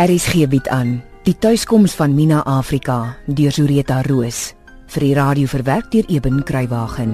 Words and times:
RSG 0.00 0.46
bied 0.48 0.68
aan 0.72 0.94
die 1.26 1.34
tuiskoms 1.36 1.92
van 1.92 2.14
Mina 2.16 2.38
Afrika 2.48 3.18
deur 3.26 3.52
Zureta 3.52 3.98
Roos 4.06 4.54
vir 4.94 5.04
die 5.04 5.10
radio 5.18 5.50
verwerk 5.50 5.90
deur 5.92 6.06
Eben 6.08 6.38
Kruiwagen. 6.48 7.12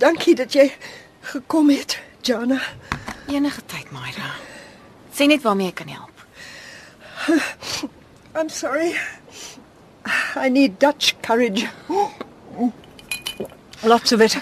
Dankie 0.00 0.32
dat 0.40 0.56
jy 0.56 0.70
gekom 1.20 1.68
het, 1.68 1.98
Jana. 2.24 2.56
Enige 3.28 3.60
tyd, 3.68 3.92
Myra. 3.92 4.32
Sê 5.12 5.28
net 5.28 5.44
waarmee 5.44 5.68
ek 5.68 5.82
kan 5.82 5.92
help. 5.92 6.24
I'm 8.40 8.48
sorry. 8.48 8.96
I 10.32 10.48
need 10.48 10.80
Dutch 10.80 11.12
courage. 11.20 11.68
Lots 13.84 14.16
of 14.16 14.24
it. 14.24 14.40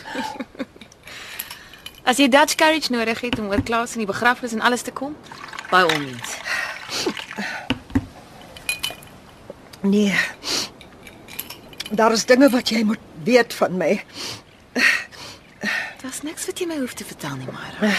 As 2.05 2.19
jy 2.21 2.29
Dutch 2.29 2.55
courage 2.61 2.93
nodig 2.93 3.21
het 3.21 3.39
om 3.39 3.49
oor 3.49 3.63
Klaas 3.65 3.95
en 3.97 4.03
die 4.05 4.09
begrafnis 4.09 4.53
en 4.53 4.61
alles 4.61 4.83
te 4.85 4.93
kom, 4.93 5.17
by 5.71 5.81
all 5.89 5.99
means. 5.99 6.37
Nee. 9.81 10.19
Daar 11.91 12.13
is 12.13 12.27
dinge 12.29 12.51
wat 12.53 12.69
jy 12.69 12.83
moet 12.85 13.01
weet 13.25 13.55
van 13.55 13.77
my. 13.77 14.05
Daar's 16.03 16.21
niks 16.23 16.45
wat 16.47 16.61
jy 16.61 16.69
my 16.69 16.77
hoef 16.83 16.93
te 16.93 17.05
vertel 17.09 17.37
nie, 17.41 17.49
Myra. 17.49 17.95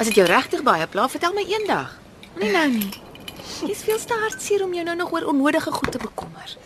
As 0.00 0.08
dit 0.08 0.16
jou 0.16 0.26
regtig 0.28 0.64
baie 0.64 0.86
pla, 0.88 1.04
vertel 1.12 1.36
my 1.36 1.44
eendag. 1.44 1.92
Nie 2.40 2.52
nou 2.56 2.66
nie. 2.72 2.90
Dis 3.66 3.84
veel 3.84 4.00
te 4.00 4.16
hartseer 4.16 4.64
om 4.64 4.72
jou 4.72 4.84
nou 4.84 4.96
nog 4.96 5.12
oor 5.12 5.28
onnodige 5.28 5.72
goed 5.72 5.92
te 5.92 6.00
bekommer. 6.00 6.56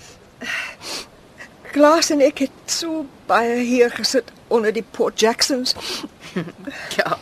Klaas 1.75 2.11
en 2.15 2.23
ek 2.23 2.45
het 2.47 2.71
so 2.71 3.03
baie 3.27 3.59
hier 3.67 3.91
gesit 3.91 4.31
onder 4.55 4.71
die 4.75 4.85
Port 4.95 5.19
Jacksons. 5.19 5.75
Ja. 6.97 7.19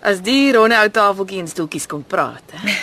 As 0.00 0.22
die 0.24 0.52
ronde 0.56 0.78
ou 0.80 0.88
tafeltjie 0.88 1.42
en 1.42 1.48
stoeltjies 1.48 1.86
kon 1.86 2.04
praat, 2.08 2.54
hè. 2.56 2.76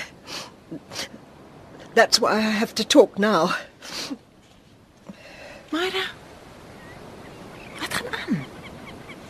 That's 1.98 2.20
why 2.22 2.38
I 2.38 2.42
have 2.60 2.76
to 2.76 2.84
talk 2.86 3.18
now. 3.18 3.56
Myra. 5.74 6.04
Wat 7.80 7.94
gaan 7.94 8.14
aan? 8.22 8.44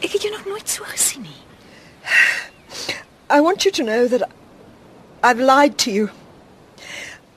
Ek 0.03 0.11
het 0.11 0.21
jou 0.21 0.33
nog 0.33 0.45
nooit 0.45 0.69
so 0.69 0.83
gesien 0.83 1.21
nie. 1.21 1.41
I 3.31 3.39
want 3.41 3.63
you 3.63 3.71
to 3.71 3.83
know 3.83 4.07
that 4.07 4.27
I've 5.23 5.39
lied 5.39 5.77
to 5.77 5.91
you. 5.91 6.09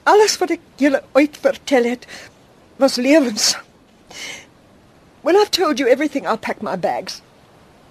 Alles 0.02 0.36
wat 0.42 0.50
ek 0.56 0.66
julle 0.82 1.02
ooit 1.14 1.38
vertel 1.41 1.84
het 1.84 2.06
was 2.82 2.97
lewens. 2.97 3.54
When 5.22 5.36
I've 5.36 5.50
told 5.50 5.78
you 5.78 5.88
everything, 5.88 6.27
I'll 6.27 6.38
pack 6.38 6.62
my 6.62 6.78
bags. 6.78 7.20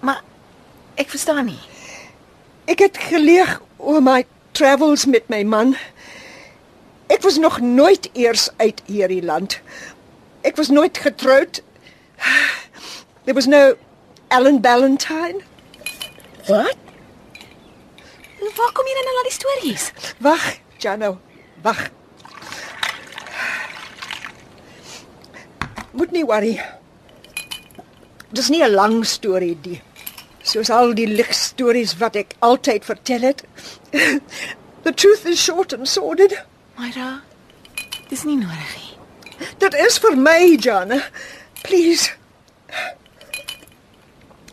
Maar 0.00 0.22
ek 1.00 1.08
verstaan 1.08 1.48
nie. 1.48 1.60
Ek 2.68 2.82
het 2.84 2.98
geleeg 3.08 3.56
oor 3.80 4.02
my 4.04 4.24
travels 4.52 5.06
met 5.08 5.28
my 5.32 5.40
man. 5.48 5.74
Ek 7.10 7.24
was 7.24 7.40
nog 7.40 7.58
nooit 7.64 8.10
eers 8.12 8.50
uit 8.60 8.82
hierdie 8.86 9.22
land. 9.24 9.58
Ek 10.46 10.60
was 10.60 10.68
nooit 10.68 10.98
getroud. 11.00 11.62
There 13.24 13.34
was 13.34 13.48
no 13.48 13.74
Alan 14.28 14.60
Ballantyne. 14.60 15.40
Wat? 16.46 16.76
Waar 18.56 18.72
kom 18.74 18.88
jy 18.88 18.94
nou 18.96 19.16
al 19.20 19.28
die 19.28 19.34
stories? 19.34 19.90
Wag, 20.24 20.44
Jano, 20.82 21.18
wag. 21.64 21.88
Moet 25.92 26.12
nie 26.14 26.24
worry. 26.24 26.56
Dis 28.30 28.48
nie 28.48 28.62
'n 28.62 28.74
lang 28.74 29.04
storie 29.06 29.56
die. 29.60 29.80
Soos 30.50 30.70
al 30.74 30.94
die 30.98 31.06
ligstories 31.06 31.92
wat 32.00 32.16
ek 32.18 32.34
altyd 32.42 32.86
vertel 32.88 33.28
het. 33.28 33.44
The 34.84 34.92
truth 34.92 35.26
is 35.26 35.38
short 35.38 35.74
and 35.76 35.86
sordid. 35.86 36.34
Myra, 36.78 37.20
dis 38.08 38.24
nie 38.26 38.38
nodig 38.40 38.72
nie. 38.78 38.88
Dit 39.62 39.76
is 39.78 39.98
vir 40.02 40.16
my, 40.18 40.56
Jana. 40.58 41.02
Please. 41.62 42.10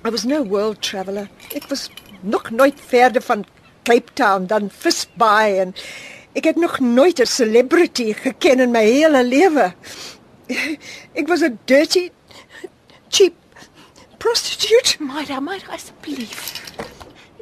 I 0.05 0.09
was 0.09 0.25
no 0.25 0.43
world 0.43 0.81
traveler. 0.81 1.31
Ek 1.55 1.65
was 1.71 1.87
nog 2.21 2.51
nooit 2.51 2.77
verder 2.91 3.21
van 3.21 3.45
Cape 3.87 4.13
Town 4.13 4.45
dan 4.51 4.69
Fish 4.69 5.05
Bay 5.17 5.57
en 5.63 5.73
ek 6.37 6.51
het 6.51 6.61
nog 6.61 6.77
nooit 6.79 7.19
'n 7.19 7.25
celebrity 7.25 8.13
geken 8.13 8.59
in 8.59 8.71
my 8.71 8.85
hele 8.85 9.23
lewe. 9.23 9.73
Ek 11.19 11.27
was 11.27 11.41
'n 11.41 11.59
dirty 11.65 12.11
cheap 13.09 13.33
prostitute. 14.17 14.97
Myra, 14.99 15.39
Myra, 15.39 15.73
asseblief. 15.75 16.61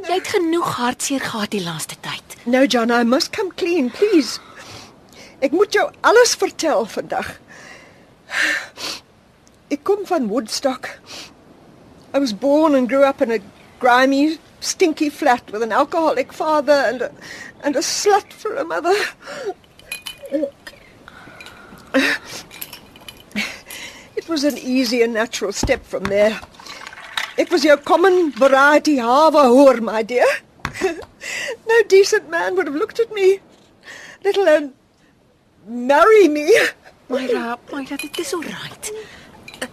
Jy 0.05 0.13
het 0.19 0.27
genoeg 0.35 0.75
hartseer 0.77 1.23
gehad 1.23 1.51
die 1.55 1.63
laaste 1.63 1.95
tyd. 2.05 2.35
No, 2.45 2.65
John, 2.65 2.91
I 2.91 3.03
must 3.03 3.31
come 3.33 3.51
clean, 3.57 3.89
please. 3.89 4.39
Ek 5.41 5.51
moet 5.51 5.73
jou 5.73 5.87
alles 6.05 6.35
vertel 6.37 6.85
vandag. 6.85 7.31
Ek 9.73 9.81
kom 9.83 10.05
van 10.05 10.27
Woodstock. 10.29 10.99
I 12.13 12.19
was 12.19 12.33
born 12.33 12.75
and 12.75 12.89
grew 12.89 13.03
up 13.03 13.21
in 13.21 13.31
a 13.31 13.39
grimy, 13.79 14.37
stinky 14.59 15.09
flat 15.09 15.51
with 15.51 15.63
an 15.63 15.71
alcoholic 15.71 16.31
father 16.31 16.85
and 16.85 17.01
a, 17.01 17.11
and 17.63 17.75
a 17.75 17.81
slut 17.81 18.31
for 18.31 18.55
a 18.55 18.63
mother. 18.63 18.95
It 24.15 24.29
was 24.29 24.43
an 24.43 24.57
easy 24.57 25.01
and 25.01 25.13
natural 25.13 25.51
step 25.51 25.85
from 25.85 26.03
there. 26.05 26.39
It 27.37 27.51
was 27.51 27.65
your 27.65 27.77
common 27.77 28.31
variety 28.31 28.97
hava 28.97 29.43
hoor, 29.43 29.81
my 29.81 30.03
dear. 30.03 30.27
no 31.67 31.81
decent 31.89 32.29
man 32.29 32.55
would 32.55 32.67
have 32.67 32.75
looked 32.75 32.99
at 32.99 33.11
me, 33.11 33.39
let 34.23 34.37
alone 34.37 34.73
marry 35.67 36.29
me. 36.29 36.47
Myra, 37.09 37.59
Myra, 37.71 37.97
dit 37.97 38.19
is 38.19 38.33
alright. 38.33 38.91
Uh, 39.61 39.67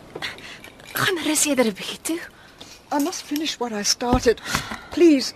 gaan 0.92 1.22
rus 1.26 1.44
eerder 1.46 1.70
'n 1.70 1.76
bietjie 1.78 2.00
toe. 2.02 2.20
I 2.92 2.98
must 2.98 3.22
finish 3.22 3.58
what 3.58 3.72
I 3.72 3.82
started. 3.82 4.40
Please. 4.90 5.32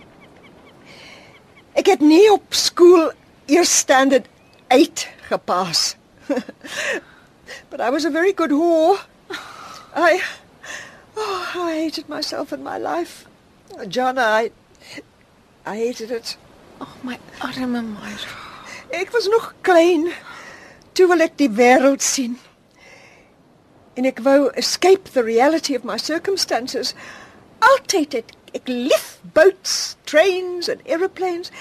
Ek 1.73 1.87
het 1.87 2.01
nie 2.01 2.27
op 2.31 2.53
skool 2.53 3.11
eers 3.45 3.77
standard 3.77 4.27
8 4.67 5.07
gepas. 5.29 5.95
but 7.69 7.79
I 7.79 7.89
was 7.89 8.05
a 8.05 8.11
very 8.11 8.33
good 8.33 8.51
whore. 8.51 8.99
I 9.95 10.21
oh, 11.17 11.51
I 11.55 11.73
hated 11.73 12.07
myself 12.07 12.51
and 12.51 12.63
my 12.63 12.77
life. 12.77 13.25
Jana, 13.87 14.21
I 14.21 14.51
I 15.65 15.75
hated 15.77 16.11
it. 16.11 16.37
Oh, 16.79 16.93
my 17.03 17.19
arme 17.41 17.81
Myra. 17.81 18.35
Ek 18.91 19.11
was 19.11 19.27
nog 19.27 19.53
klein 19.61 20.13
toe 20.93 21.07
wil 21.07 21.21
ek 21.21 21.35
die 21.37 21.49
wêreld 21.51 22.01
sien. 22.01 22.37
En 23.97 24.05
ek 24.05 24.21
wou 24.25 24.47
escape 24.57 25.11
the 25.13 25.23
reality 25.25 25.75
of 25.75 25.83
my 25.83 25.97
circumstances. 25.97 26.93
Altyd 27.59 28.13
het 28.13 28.31
ek 28.57 28.69
lief 28.71 29.17
boats, 29.33 29.97
trains 30.09 30.69
and 30.69 30.81
aeroplanes. 30.87 31.51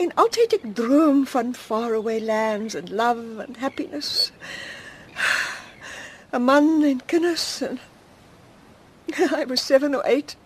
En 0.00 0.14
altyd 0.20 0.56
ek 0.60 0.68
droom 0.78 1.24
van 1.26 1.54
faraway 1.58 2.20
lands 2.20 2.76
and 2.78 2.88
love 2.88 3.42
and 3.42 3.58
happiness. 3.64 4.30
'n 6.34 6.42
Man 6.44 6.82
en 6.82 7.00
kinders 7.06 7.60
en 7.62 7.80
I 9.40 9.44
was 9.44 9.60
7 9.60 9.94
or 9.94 10.02
8. 10.06 10.36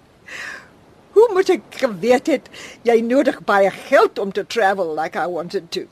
Hoe 1.12 1.30
moet 1.32 1.48
ek 1.48 1.62
geweet 1.82 2.26
het 2.26 2.48
jy 2.86 3.00
nodig 3.02 3.40
baie 3.46 3.70
geld 3.70 4.18
om 4.18 4.32
te 4.32 4.46
travel 4.46 4.94
like 4.94 5.18
I 5.18 5.26
wanted 5.26 5.70
to? 5.74 5.86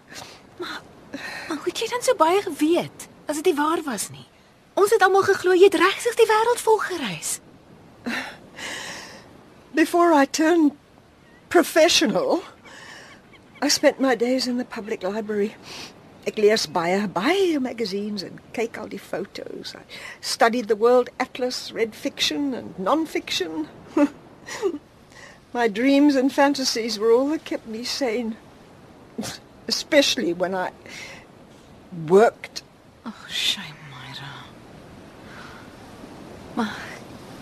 Maar 0.58 0.82
hoe 1.48 1.64
het 1.64 1.78
jy 1.78 1.88
dan 1.90 2.02
so 2.02 2.14
baie 2.14 2.42
geweet 2.42 3.08
as 3.26 3.40
dit 3.40 3.50
nie 3.50 3.58
waar 3.58 3.82
was 3.82 4.10
nie? 4.10 4.26
Ons 4.76 4.92
het 4.92 5.02
almal 5.02 5.24
geglo 5.26 5.56
jy 5.56 5.70
het 5.70 5.80
regtig 5.80 6.18
die 6.20 6.28
wêreld 6.28 6.62
vol 6.62 6.78
gereis. 6.84 7.38
Before 9.80 10.12
I 10.14 10.26
turned 10.26 10.76
professional, 11.48 12.42
I 13.62 13.68
spent 13.68 14.00
my 14.00 14.14
days 14.14 14.46
in 14.46 14.58
the 14.58 14.64
public 14.64 15.02
library. 15.02 15.56
Ek 16.26 16.38
lees 16.42 16.66
baie 16.66 17.06
baie 17.06 17.58
magazines 17.62 18.24
en 18.26 18.40
kyk 18.56 18.80
al 18.82 18.88
die 18.90 18.98
foto's. 18.98 19.74
I 19.78 19.82
studied 20.20 20.66
the 20.66 20.74
world 20.74 21.08
atlas, 21.22 21.70
read 21.72 21.94
fiction 21.94 22.52
and 22.52 22.78
non-fiction. 22.78 23.68
my 25.54 25.68
dreams 25.68 26.16
and 26.16 26.32
fantasies 26.32 26.98
were 26.98 27.12
all 27.12 27.28
that 27.30 27.44
kept 27.44 27.68
me 27.68 27.84
sane. 27.84 28.36
Especially 29.68 30.32
when 30.32 30.54
I 30.54 30.70
worked. 32.08 32.62
Oh, 33.04 33.24
shame, 33.28 33.78
Myra. 33.90 34.32
Maar 36.56 36.74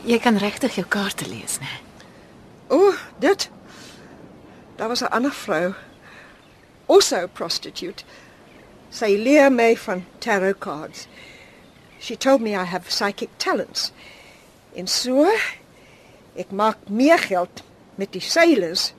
jy 0.04 0.20
kan 0.20 0.36
regtig 0.36 0.76
jou 0.76 0.84
kaarte 0.84 1.24
lees, 1.28 1.56
né? 1.64 1.72
O, 2.68 2.90
oh, 2.90 3.00
dit. 3.18 3.48
Daar 4.76 4.88
was 4.88 5.00
'n 5.00 5.10
ander 5.10 5.32
vrou. 5.32 5.74
Also 6.86 7.24
a 7.24 7.28
prostitute. 7.28 8.04
Sy 8.94 9.16
leer 9.18 9.50
my 9.50 9.74
van 9.74 10.06
tarot 10.20 10.60
cards. 10.60 11.08
She 11.98 12.14
told 12.14 12.40
me 12.40 12.54
I 12.54 12.64
have 12.64 12.90
psychic 12.90 13.30
talents. 13.38 13.90
En 14.76 14.86
so 14.86 15.26
Ek 16.34 16.50
maak 16.50 16.88
meer 16.90 17.18
geld 17.18 17.62
met 17.94 18.10
die 18.12 18.22
sailors. 18.22 18.92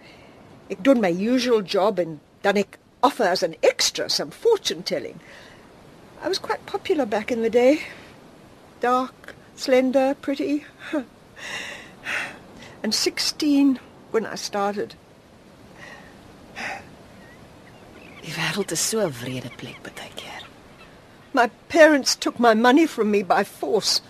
Ek 0.72 0.80
doen 0.84 1.02
my 1.04 1.12
usual 1.12 1.62
job 1.62 2.00
and 2.00 2.22
dan 2.46 2.56
ek 2.62 2.78
offer 3.04 3.28
as 3.28 3.44
an 3.44 3.58
extra 3.62 4.10
some 4.10 4.32
fortune 4.32 4.84
telling. 4.84 5.20
I 6.24 6.30
was 6.30 6.40
quite 6.40 6.66
popular 6.66 7.06
back 7.06 7.32
in 7.32 7.42
the 7.42 7.50
day. 7.50 7.82
Dark, 8.80 9.36
slender, 9.56 10.16
pretty. 10.22 10.66
and 12.84 12.96
16 12.96 13.80
when 14.12 14.26
I 14.26 14.36
started. 14.36 14.96
Wêreld 18.56 18.72
is 18.72 18.80
so 18.80 19.00
'n 19.00 19.14
wrede 19.22 19.52
plek 19.58 19.84
baie 19.84 20.12
keer. 20.16 20.42
My 21.34 21.48
parents 21.68 22.16
took 22.16 22.40
my 22.40 22.54
money 22.54 22.86
from 22.86 23.12
me 23.12 23.22
by 23.24 23.44
force. 23.44 24.02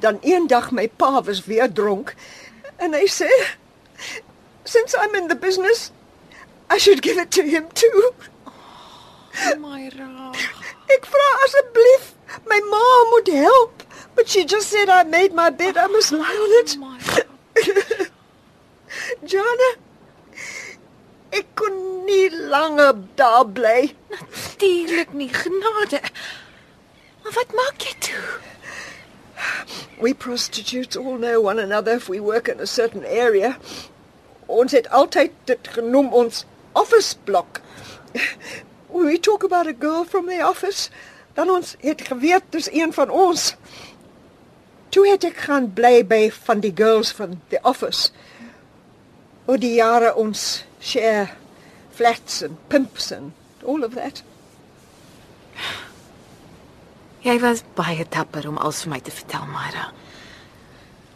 Dan 0.00 0.18
eendag 0.22 0.72
my 0.72 0.86
pa 0.86 1.20
was 1.20 1.46
weer 1.46 1.68
dronk 1.68 2.14
and 2.78 2.94
hy 2.94 3.04
sê 3.04 3.28
since 4.64 4.94
I'm 4.94 5.14
in 5.14 5.28
the 5.28 5.34
business 5.34 5.92
I 6.70 6.78
should 6.78 7.02
give 7.02 7.18
it 7.18 7.30
to 7.32 7.42
him 7.42 7.68
too. 7.74 8.14
Myra. 9.58 10.32
Ek 10.88 11.06
vra 11.06 11.28
asseblief, 11.44 12.14
my 12.46 12.60
ma 12.72 12.86
moet 13.10 13.28
help, 13.28 13.82
but 14.14 14.28
she 14.28 14.44
just 14.44 14.68
said 14.68 14.88
I 14.88 15.02
made 15.02 15.34
my 15.34 15.50
bed, 15.50 15.76
I 15.76 15.86
must 15.88 16.12
lie 16.12 16.38
on 16.44 16.52
it. 16.60 16.76
Myra. 16.78 18.06
Jana, 19.32 19.70
ek 19.74 19.78
kon 19.78 19.89
nie 22.10 22.30
langer 22.50 22.94
daar 23.14 23.46
bly. 23.46 23.94
Natuurlik 24.10 25.12
nie 25.12 25.30
genade. 25.34 26.00
Maar 27.22 27.32
wat 27.32 27.54
maak 27.54 27.84
jy 27.86 27.94
toe? 27.98 28.24
We 30.00 30.14
prostitutes 30.14 30.96
all 30.96 31.16
know 31.16 31.40
one 31.40 31.62
another 31.62 31.94
if 31.96 32.08
we 32.08 32.20
work 32.20 32.48
in 32.48 32.60
a 32.60 32.66
certain 32.66 33.04
area. 33.04 33.56
Ons 34.46 34.72
het 34.72 34.90
altyd 34.90 35.30
dit 35.44 35.68
genoem 35.76 36.12
ons 36.12 36.44
office 36.72 37.14
block. 37.24 37.60
When 38.90 39.06
we 39.06 39.18
talk 39.18 39.44
about 39.44 39.66
a 39.66 39.72
girl 39.72 40.04
from 40.04 40.26
the 40.26 40.42
office, 40.46 40.90
dan 41.34 41.50
ons 41.50 41.76
het 41.80 42.02
geweet 42.02 42.50
dis 42.50 42.72
een 42.72 42.92
van 42.92 43.10
ons. 43.10 43.54
Toe 44.88 45.06
het 45.08 45.24
ek 45.24 45.44
gaan 45.46 45.70
bly 45.72 46.00
by 46.06 46.24
van 46.34 46.60
die 46.60 46.72
girls 46.74 47.12
van 47.14 47.38
the 47.48 47.60
office. 47.62 48.10
Oor 49.46 49.60
die 49.62 49.76
jare 49.78 50.14
ons 50.18 50.64
share 50.82 51.39
flats 51.90 52.42
and 52.42 52.56
pimps 52.68 53.10
and 53.12 53.32
all 53.64 53.84
of 53.84 53.94
that. 53.94 54.22
Jy 57.20 57.36
was 57.42 57.64
baie 57.76 58.06
dapper 58.08 58.46
om 58.48 58.58
alles 58.58 58.84
vir 58.84 58.94
my 58.94 59.00
te 59.04 59.12
vertel, 59.12 59.44
Myra. 59.52 59.90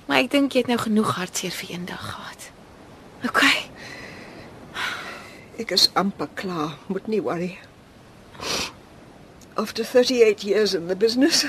Maar 0.04 0.20
ek 0.20 0.34
dink 0.34 0.52
jy 0.52 0.64
het 0.64 0.68
nou 0.68 0.76
genoeg 0.82 1.14
hartseer 1.16 1.54
vir 1.56 1.70
eendag 1.78 2.02
gehad. 2.10 2.50
OK. 3.24 3.44
Ek 5.62 5.72
is 5.72 5.88
amper 5.96 6.28
klaar, 6.36 6.74
moet 6.92 7.08
nie 7.08 7.22
worry. 7.24 7.54
After 9.56 9.84
38 9.84 10.44
years 10.44 10.74
in 10.74 10.88
the 10.88 10.96
business, 10.96 11.46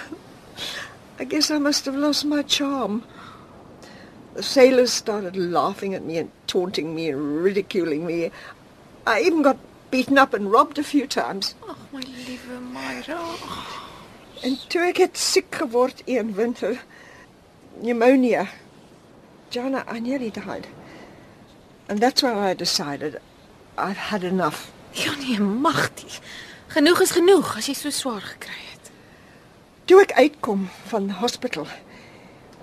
I 1.20 1.26
guess 1.26 1.52
I 1.52 1.58
must 1.60 1.86
have 1.86 1.96
lost 1.96 2.24
my 2.24 2.44
charm. 2.44 3.04
The 4.36 4.44
sailors 4.44 4.92
started 4.92 5.36
laughing 5.36 5.94
at 5.96 6.04
me 6.04 6.18
and 6.18 6.32
taunting 6.48 6.94
me 6.96 7.10
and 7.10 7.44
ridiculing 7.44 8.06
me. 8.06 8.32
I 9.08 9.22
even 9.22 9.44
got 9.44 9.58
beaten 9.92 10.18
up 10.18 10.34
and 10.34 10.52
robbed 10.52 10.80
a 10.80 10.84
few 10.84 11.06
times. 11.08 11.54
Ag, 11.70 11.78
my 11.92 12.02
liewe 12.02 12.60
Myra. 12.74 13.22
En 14.42 14.58
toe 14.68 14.82
ek 14.90 14.98
het 14.98 15.18
siek 15.18 15.56
geword 15.62 16.02
een 16.06 16.34
winter, 16.34 16.84
pneumonia. 17.80 18.48
Jana, 19.50 19.86
I 19.88 20.00
nearly 20.00 20.32
died. 20.32 20.68
And 21.88 22.00
that's 22.00 22.22
when 22.22 22.38
I 22.38 22.54
decided 22.54 23.22
I've 23.78 24.10
had 24.10 24.24
enough. 24.24 24.72
Ja 24.92 25.16
nee, 25.16 25.40
magtig. 25.40 26.20
Genoeg 26.68 27.02
is 27.02 27.12
genoeg 27.12 27.56
as 27.58 27.68
jy 27.70 27.76
so 27.78 27.90
swaar 27.94 28.24
gekry 28.26 28.62
het. 28.72 28.92
Toe 29.86 30.02
ek 30.02 30.16
uitkom 30.18 30.70
van 30.90 31.10
hospital, 31.22 31.68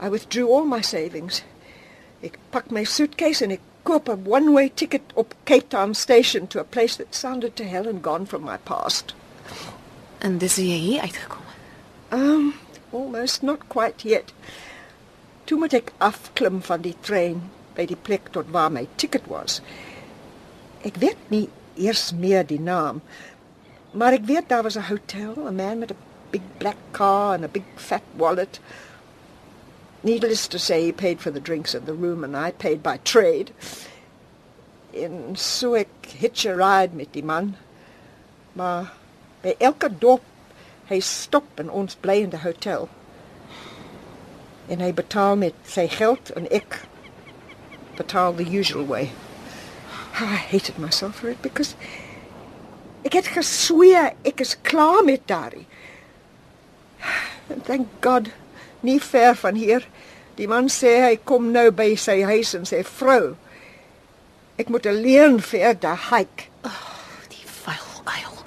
I 0.02 0.10
withdrew 0.10 0.50
all 0.50 0.66
my 0.66 0.82
savings. 0.82 1.44
Ek 2.22 2.38
pak 2.50 2.72
my 2.74 2.82
suitcase 2.84 3.44
en 3.46 3.54
ek 3.54 3.62
koop 3.82 4.08
'n 4.08 4.26
one-way 4.26 4.70
ticket 4.74 5.02
op 5.14 5.34
Cape 5.44 5.68
Town 5.68 5.94
station 5.94 6.46
to 6.46 6.60
a 6.60 6.64
place 6.64 6.96
that 6.96 7.14
sounded 7.14 7.56
to 7.56 7.64
hell 7.64 7.88
and 7.88 8.02
gone 8.02 8.26
from 8.26 8.44
my 8.44 8.56
past. 8.62 9.14
En 10.18 10.38
dis 10.38 10.56
hoe 10.56 10.66
jy 10.66 10.78
hier 10.78 11.00
uitgekom 11.00 11.46
het. 11.46 12.18
Um, 12.18 12.54
almost 12.90 13.42
not 13.42 13.68
quite 13.68 14.08
yet. 14.08 14.32
Toe 15.44 15.58
moet 15.58 15.72
ek 15.72 15.92
afklim 15.98 16.62
van 16.62 16.80
die 16.84 16.96
trein 17.00 17.50
by 17.74 17.86
die 17.88 17.98
plek 17.98 18.30
tot 18.30 18.50
waar 18.54 18.70
my 18.70 18.86
ticket 18.96 19.26
was. 19.26 19.60
Ek 20.86 20.96
weet 21.02 21.18
nie 21.28 21.48
eers 21.74 22.12
meer 22.12 22.46
die 22.46 22.60
naam, 22.60 23.00
maar 23.92 24.12
ek 24.12 24.26
weet 24.28 24.48
daar 24.48 24.62
was 24.62 24.76
'n 24.76 24.88
hotel, 24.88 25.34
a 25.46 25.50
man 25.50 25.78
met 25.78 25.90
a 25.90 25.98
big 26.30 26.42
black 26.58 26.76
car 26.92 27.34
and 27.34 27.44
a 27.44 27.48
big 27.48 27.64
fat 27.76 28.02
wallet. 28.16 28.60
Needless 30.04 30.48
to 30.48 30.58
say, 30.58 30.86
he 30.86 30.92
paid 30.92 31.20
for 31.20 31.30
the 31.30 31.40
drinks 31.40 31.74
and 31.74 31.86
the 31.86 31.94
room 31.94 32.24
and 32.24 32.36
I 32.36 32.50
paid 32.50 32.82
by 32.82 32.96
trade. 32.98 33.52
In 34.92 35.36
so 35.36 35.74
ek 35.74 35.88
hitch 36.06 36.44
a 36.44 36.56
ride 36.56 36.94
met 36.94 37.12
die 37.12 37.22
man. 37.22 37.56
Maar 38.54 38.92
by 39.42 39.54
elke 39.60 39.88
dorp 39.88 40.26
hy 40.90 40.98
stop 41.00 41.60
en 41.60 41.70
ons 41.70 41.94
bly 41.94 42.18
in 42.26 42.34
die 42.34 42.42
hotel. 42.42 42.88
En 44.68 44.82
hy 44.82 44.90
betaal 44.92 45.38
met 45.40 45.54
sy 45.64 45.86
geld 45.88 46.34
en 46.36 46.50
ek 46.50 46.82
betaal 47.96 48.34
the 48.34 48.44
usual 48.44 48.84
way. 48.84 49.12
How 50.18 50.26
I 50.26 50.36
hated 50.36 50.78
myself 50.78 51.22
for 51.22 51.30
it 51.30 51.40
because 51.42 51.76
ek 53.06 53.16
het 53.18 53.32
gesweer 53.38 54.12
ek 54.26 54.42
is 54.42 54.56
klaar 54.66 55.04
met 55.06 55.26
daardie. 55.30 55.66
And 57.50 57.64
thank 57.64 57.88
God, 58.00 58.32
nie 58.86 59.00
ver 59.00 59.34
van 59.38 59.58
hier. 59.58 59.86
Die 60.38 60.48
man 60.48 60.70
sê 60.72 60.94
hy 61.04 61.16
kom 61.28 61.50
nou 61.52 61.68
by 61.76 61.92
sy 62.00 62.22
huis 62.24 62.54
en 62.56 62.64
sê 62.68 62.82
vrou, 62.88 63.34
ek 64.60 64.70
moet 64.72 64.86
alleen 64.88 65.40
verder 65.44 65.98
hike. 66.08 66.48
Die 67.32 67.44
vuil 67.62 67.90
uil. 68.04 68.38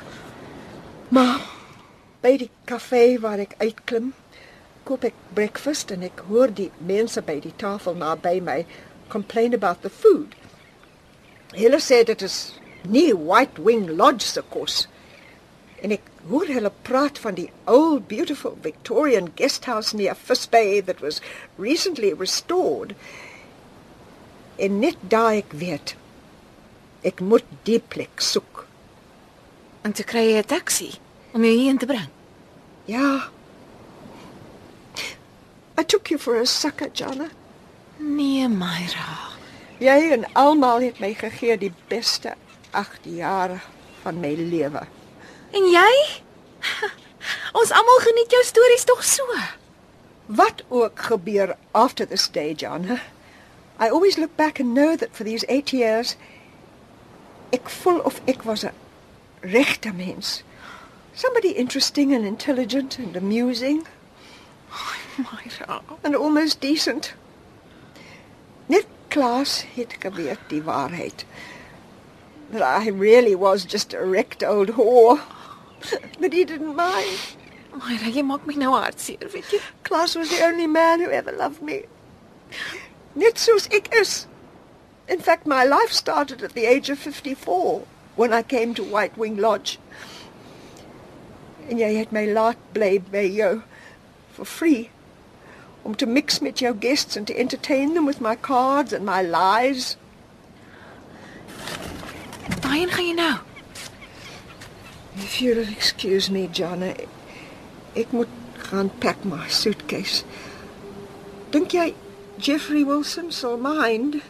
Maar 1.14 1.44
by 2.26 2.36
die 2.42 2.50
kafee 2.70 3.20
waar 3.22 3.42
ek 3.44 3.58
uitklim, 3.62 4.14
koop 4.86 5.06
ek 5.06 5.18
breakfast 5.38 5.94
en 5.94 6.06
ek 6.06 6.26
hoor 6.30 6.52
die 6.54 6.72
mense 6.80 7.22
by 7.26 7.38
die 7.42 7.54
tafel 7.62 7.98
naby 7.98 8.40
my 8.42 8.64
complain 9.10 9.54
about 9.54 9.82
the 9.82 9.90
food. 9.90 10.36
Hulle 11.56 11.80
sê 11.82 12.04
dit 12.06 12.22
is 12.26 12.58
nie 12.90 13.12
White 13.14 13.62
Wing 13.62 13.88
Lodge 13.98 14.26
se 14.28 14.42
kos. 14.54 14.86
En 15.86 15.94
ek 15.94 16.08
hoor 16.32 16.50
hulle 16.50 16.72
praat 16.88 17.20
van 17.22 17.36
die 17.38 17.52
old 17.70 18.08
beautiful 18.10 18.56
Victorian 18.64 19.28
guest 19.38 19.68
house 19.70 19.94
near 19.94 20.16
Fish 20.18 20.48
Bay 20.50 20.82
that 20.82 21.04
was 21.04 21.22
recently 21.62 22.10
restored. 22.14 22.96
En 24.58 24.80
net 24.82 24.98
daai 25.14 25.44
ek 25.44 25.54
weet 25.62 25.94
ek 27.06 27.22
moet 27.22 27.46
die 27.70 27.78
plek 27.78 28.24
soek. 28.24 28.64
En 29.86 29.94
te 29.94 30.04
kry 30.04 30.34
'n 30.34 30.50
taxi 30.50 30.98
om 31.34 31.44
jou 31.46 31.54
hierheen 31.54 31.78
te 31.78 31.86
bring. 31.86 32.10
Ja. 32.86 33.30
I 35.78 35.84
took 35.84 36.10
you 36.10 36.18
for 36.18 36.40
a 36.40 36.46
sucker, 36.46 36.90
Jana. 36.94 37.30
Nee, 37.98 38.48
Myra. 38.48 39.30
Jy 39.78 40.12
en 40.18 40.26
almal 40.34 40.82
het 40.82 41.00
my 41.00 41.14
gegee 41.14 41.58
die 41.58 41.74
beste 41.88 42.34
8 42.72 43.00
jare 43.04 43.60
van 44.02 44.20
my 44.20 44.34
lewe. 44.34 44.88
En 45.52 45.68
jy? 45.72 46.22
Ons 47.60 47.72
almal 47.72 48.00
geniet 48.00 48.32
jou 48.32 48.44
stories 48.44 48.84
tog 48.84 49.04
so. 49.04 49.26
Wat 50.26 50.64
ook 50.70 51.00
gebeur 51.00 51.56
after 51.72 52.08
this 52.08 52.28
day, 52.28 52.54
Jana, 52.54 53.00
I 53.80 53.90
always 53.90 54.18
look 54.18 54.36
back 54.36 54.60
and 54.60 54.74
know 54.74 54.96
that 54.96 55.16
for 55.16 55.24
these 55.24 55.46
8 55.48 55.74
years 55.74 56.16
ek 57.52 57.70
voel 57.70 58.02
of 58.02 58.22
ek 58.26 58.44
was 58.44 58.64
'n 58.64 58.74
regte 59.42 59.92
mens. 59.94 60.44
Somebody 61.14 61.52
interesting 61.52 62.14
and 62.14 62.26
intelligent 62.26 62.98
and 62.98 63.16
amusing 63.16 63.88
Myra. 65.18 65.82
and 66.04 66.16
almost 66.16 66.62
decent. 66.62 67.14
Net 68.68 68.86
Klaas 69.08 69.64
het 69.76 69.96
geweet 70.00 70.40
die 70.48 70.62
waarheid. 70.62 71.26
That 72.52 72.84
I 72.86 72.90
really 72.90 73.36
was 73.36 73.66
just 73.66 73.94
a 73.94 74.06
wrecked 74.06 74.44
old 74.44 74.70
whore. 74.70 75.20
But 76.20 76.34
he 76.34 76.46
didn't 76.46 76.76
mind. 76.76 77.20
Myra, 77.76 78.10
jy 78.10 78.24
maak 78.24 78.46
my 78.48 78.56
nou 78.56 78.72
hartseer, 78.78 79.28
weet 79.34 79.52
jy? 79.52 79.60
Klaas 79.84 80.16
was 80.16 80.30
the 80.32 80.44
only 80.46 80.68
man 80.68 81.02
who 81.04 81.10
ever 81.12 81.32
loved 81.32 81.62
me. 81.62 81.84
Net 83.16 83.40
soos 83.42 83.68
ek 83.72 83.92
is. 83.94 84.28
In 85.08 85.20
fact, 85.20 85.46
my 85.46 85.64
life 85.64 85.92
started 85.92 86.42
at 86.42 86.54
the 86.54 86.66
age 86.66 86.90
of 86.90 87.00
54 87.00 87.84
when 88.16 88.34
I 88.34 88.42
came 88.42 88.74
to 88.74 88.84
White 88.84 89.18
Wing 89.18 89.38
Lodge. 89.38 89.78
En 91.70 91.78
jy 91.82 91.92
het 91.98 92.12
my 92.16 92.26
laat 92.26 92.60
bly 92.74 92.98
by 93.12 93.26
jou 93.28 93.62
for 94.36 94.46
free 94.46 94.90
om 95.86 95.96
te 95.96 96.06
mix 96.06 96.40
met 96.40 96.60
jou 96.60 96.74
guests 96.80 97.18
and 97.18 97.28
to 97.28 97.38
entertain 97.38 97.94
them 97.94 98.06
with 98.06 98.22
my 98.22 98.36
cards 98.36 98.94
and 98.94 99.06
my 99.06 99.22
lies. 99.22 99.98
Waarheen 102.62 102.90
gaan 102.90 103.06
jy 103.06 103.14
nou? 103.20 103.36
If 105.18 105.42
you'll 105.42 105.68
excuse 105.68 106.30
me, 106.30 106.48
Jana, 106.52 106.94
ek 107.96 108.12
moet 108.12 108.28
gaan 108.68 108.92
pack 109.00 109.24
my 109.24 109.48
suitcase. 109.48 110.24
Dink 111.52 111.72
jy 111.72 111.94
Jeffrey 112.38 112.84
Wilson 112.84 113.32
sal 113.32 113.58
mind 113.58 114.22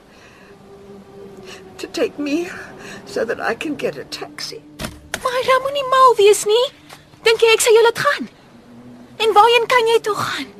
to 1.77 1.87
take 1.87 2.19
me 2.19 2.49
so 3.05 3.25
that 3.25 3.41
I 3.41 3.55
can 3.55 3.75
get 3.75 3.97
a 3.97 4.05
taxi? 4.05 4.61
Myra 5.25 5.57
moenie 5.65 5.89
mal 5.89 6.15
wees 6.21 6.45
nie. 6.45 6.65
Dink 7.25 7.41
jy 7.41 7.53
ek 7.55 7.65
sal 7.65 7.73
jou 7.73 7.85
laat 7.87 8.03
gaan? 8.05 8.29
En 9.25 9.33
waarheen 9.33 9.65
kan 9.71 9.89
jy 9.89 9.99
toe 10.05 10.15
gaan? 10.21 10.51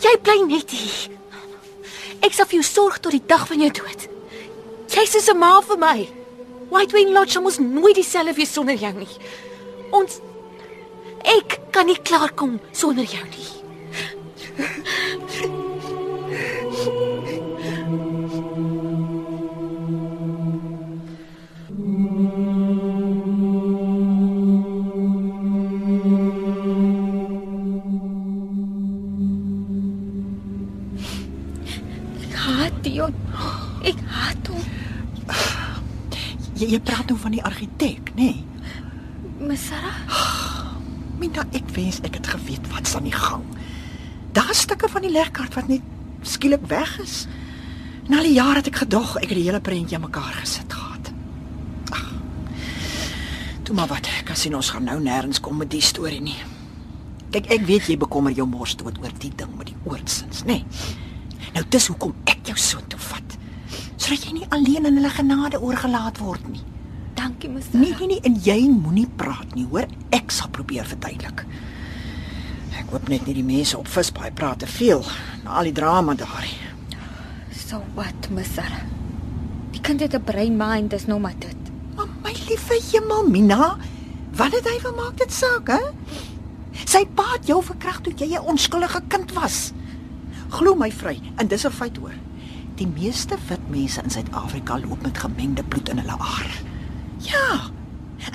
Jy 0.00 0.14
bly 0.24 0.40
net 0.48 0.72
hier. 0.72 1.16
Ek 2.24 2.32
sal 2.32 2.48
vir 2.48 2.62
jou 2.62 2.68
sorg 2.68 3.00
tot 3.04 3.12
die 3.12 3.24
dag 3.28 3.44
van 3.50 3.60
jou 3.60 3.72
dood. 3.82 4.08
Jy's 4.88 5.28
'n 5.28 5.36
ma 5.36 5.60
vir 5.60 5.76
my. 5.76 6.08
White 6.68 6.92
Wing 6.92 7.12
Lodge 7.12 7.32
sal 7.32 7.42
mos 7.42 7.58
nooit 7.58 7.94
dieselfde 7.94 8.34
wees 8.34 8.52
sonder 8.52 8.74
jou 8.74 8.92
nie. 8.98 9.08
Ons 9.94 10.20
ek 11.26 11.58
kan 11.74 11.86
nie 11.86 11.98
klaarkom 12.02 12.58
sonder 12.72 13.06
jou 13.06 13.22
nie. 13.30 13.52
Ek 32.26 32.34
haat 32.46 32.82
Dion. 32.82 33.14
Ek 33.86 34.02
haat 34.10 34.50
hom. 34.50 35.55
Jy, 36.56 36.70
jy 36.72 36.80
praat 36.80 37.10
nou 37.10 37.18
van 37.20 37.34
die 37.36 37.42
argitek, 37.44 38.12
nê? 38.16 38.30
Nee? 38.32 38.44
Miss 39.46 39.68
Sarah, 39.68 39.98
Mina, 41.20 41.44
ek 41.56 41.68
wens 41.76 42.00
ek 42.04 42.16
het 42.16 42.30
geweet 42.32 42.64
wat's 42.72 42.96
aan 42.96 43.08
die 43.08 43.14
gang. 43.14 43.44
Daar's 44.36 44.64
stukke 44.64 44.88
van 44.88 45.04
die 45.04 45.12
legkaart 45.12 45.56
wat 45.56 45.68
net 45.68 45.84
skielik 46.24 46.64
weg 46.68 46.96
is. 47.04 47.24
Na 48.08 48.20
al 48.20 48.28
die 48.28 48.36
jare 48.36 48.60
het 48.60 48.70
ek 48.70 48.82
gedog 48.84 49.16
ek 49.20 49.28
het 49.30 49.36
die 49.36 49.46
hele 49.48 49.60
prentjie 49.64 49.98
aan 49.98 50.04
mekaar 50.06 50.36
gesit 50.40 50.72
gehad. 50.72 51.12
Ag. 51.96 52.06
Toe 53.68 53.76
maar 53.76 53.90
wat, 53.92 54.08
Casinos 54.28 54.72
gaan 54.72 54.88
nou 54.88 54.98
nêrens 55.02 55.40
kom 55.40 55.60
met 55.60 55.72
die 55.72 55.84
storie 55.84 56.22
nie. 56.24 56.38
Kyk, 57.34 57.50
ek 57.52 57.68
weet 57.68 57.90
jy 57.90 57.98
bekommer 58.00 58.32
jou 58.32 58.46
mors 58.48 58.76
dood 58.80 59.00
oor 59.02 59.12
die 59.20 59.32
ding 59.36 59.52
met 59.58 59.72
die 59.72 59.78
oordsins, 59.84 60.44
nê? 60.48 60.62
Nee. 60.62 61.52
Nou 61.56 61.64
dis 61.72 61.88
hoekom 61.88 62.12
ek 62.28 62.48
jou 62.48 62.56
so 62.60 62.80
toe 62.88 63.00
vat. 63.10 63.25
Sodat 64.06 64.22
jy 64.22 64.32
nie 64.36 64.46
alleen 64.54 64.84
in 64.86 65.00
hulle 65.00 65.10
genade 65.10 65.58
oorgelaat 65.58 66.20
word 66.22 66.44
nie. 66.46 66.62
dankie 67.18 67.48
Miss 67.50 67.72
Nee, 67.72 67.90
nee, 67.98 68.06
nee, 68.06 68.20
en 68.22 68.36
jy 68.38 68.68
moenie 68.70 69.08
praat 69.18 69.54
nie, 69.56 69.64
hoor? 69.66 69.88
Ek 70.14 70.30
sal 70.30 70.46
probeer 70.54 70.86
verduidelik. 70.86 71.42
Ek 72.78 72.92
hoop 72.92 73.08
net 73.10 73.26
nie 73.26 73.34
die 73.34 73.46
mense 73.46 73.74
op 73.74 73.88
Visbaai 73.90 74.30
praat 74.36 74.60
te 74.62 74.68
veel 74.70 75.02
na 75.42 75.56
al 75.58 75.66
die 75.66 75.74
drama 75.74 76.14
daar 76.14 76.44
nie. 76.44 77.00
So 77.50 77.80
wat, 77.96 78.28
Sarah? 78.46 78.84
Die 79.72 79.80
kind 79.80 80.00
het 80.00 80.14
'n 80.14 80.22
brain 80.22 80.56
mind, 80.56 80.90
dis 80.90 81.06
nou 81.06 81.18
maar 81.18 81.34
dit. 81.38 81.56
Maar 81.96 82.06
my 82.22 82.32
liewe 82.46 82.78
hemel, 82.92 83.28
Mina, 83.28 83.76
wat 84.36 84.52
het 84.52 84.68
hy 84.68 84.78
vermaak 84.78 85.18
dit 85.18 85.32
saak, 85.32 85.66
hè? 85.68 85.82
Sy 86.84 87.06
pa 87.06 87.32
het 87.32 87.46
jou 87.46 87.62
verkragt 87.62 88.04
toe 88.04 88.12
jy 88.14 88.38
'n 88.38 88.46
onskuldige 88.46 89.02
kind 89.08 89.32
was. 89.32 89.72
Glo 90.50 90.74
my 90.74 90.92
vry, 90.92 91.20
en 91.36 91.48
dis 91.48 91.66
'n 91.66 91.70
feit 91.70 91.96
hoor. 91.96 92.14
Die 92.76 92.86
meeste 92.86 93.38
wit 93.48 93.62
mense 93.72 94.02
in 94.04 94.12
Suid-Afrika 94.12 94.76
loop 94.82 95.00
met 95.02 95.18
gemengde 95.18 95.64
bloed 95.64 95.88
in 95.88 96.02
hulle 96.02 96.18
are. 96.20 96.58
Ja. 97.24 97.70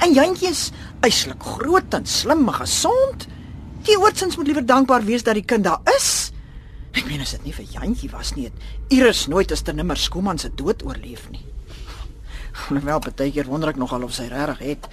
En 0.01 0.13
Jantjie 0.13 0.49
is 0.49 0.71
uitslik 0.99 1.43
groot 1.43 1.93
en 1.93 2.05
slim 2.05 2.47
en 2.47 2.57
gesond. 2.57 3.27
Die 3.85 3.97
oortsins 3.99 4.37
moet 4.37 4.49
liewer 4.49 4.65
dankbaar 4.65 5.05
wees 5.05 5.23
dat 5.23 5.37
die 5.37 5.45
kind 5.45 5.65
daar 5.69 5.81
is. 5.95 6.31
Ek 6.91 7.05
meen 7.05 7.21
as 7.21 7.35
dit 7.37 7.45
nie 7.45 7.55
vir 7.55 7.69
Jantjie 7.77 8.09
was 8.11 8.33
nie, 8.35 8.49
het 8.49 8.91
Iris 8.93 9.27
nooit 9.31 9.53
as 9.53 9.63
te 9.65 9.73
nimmer 9.73 9.97
Skooman 9.97 10.41
se 10.41 10.49
dood 10.57 10.83
oorleef 10.85 11.29
nie. 11.31 11.45
Alhoewel 12.67 13.01
baie 13.05 13.31
keer 13.31 13.47
wonder 13.47 13.71
ek 13.71 13.79
nogal 13.79 14.03
of 14.03 14.13
sy 14.15 14.27
regtig 14.31 14.65
het. 14.65 14.89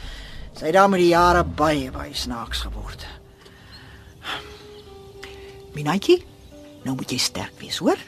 Sy 0.59 0.69
het 0.69 0.77
daar 0.77 0.91
met 0.93 1.03
die 1.03 1.11
jare 1.11 1.45
baie 1.45 1.91
baie 1.95 2.15
snaaks 2.15 2.67
geword. 2.69 3.07
Minaatjie, 5.75 6.21
nou 6.85 6.97
moet 6.99 7.13
jy 7.13 7.19
sterk 7.23 7.57
wees, 7.63 7.79
hoor? 7.83 7.99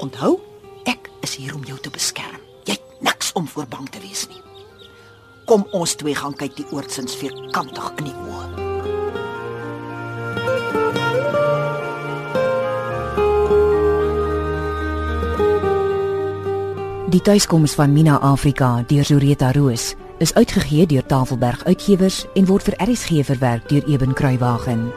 Onthou, 0.00 0.38
is 1.32 1.38
hier 1.40 1.54
om 1.54 1.64
jou 1.64 1.78
te 1.80 1.90
beskerm. 1.90 2.40
Jy 2.68 2.76
het 2.76 3.00
niks 3.00 3.32
om 3.32 3.46
voor 3.48 3.66
bang 3.68 3.88
te 3.88 4.00
wees 4.02 4.26
nie. 4.28 4.40
Kom 5.48 5.64
ons 5.72 5.94
twee 5.96 6.14
gaan 6.14 6.34
kyk 6.36 6.56
die 6.58 6.66
oortsins 6.74 7.16
vierkantig 7.16 7.88
in 8.02 8.10
die 8.10 8.16
oë. 8.28 8.44
Die 17.12 17.20
tuiskoms 17.20 17.76
van 17.76 17.92
Mina 17.92 18.18
Afrika 18.24 18.82
deur 18.88 19.04
Zureta 19.04 19.52
Roos 19.52 19.92
is 20.18 20.34
uitgegee 20.34 20.86
deur 20.86 21.06
Tafelberg 21.06 21.64
Uitgewers 21.64 22.24
en 22.36 22.48
word 22.48 22.68
vir 22.68 22.76
RSG 22.80 23.24
verwerk 23.28 23.68
deur 23.72 23.88
Eben 23.88 24.12
Kruiwagen. 24.16 24.90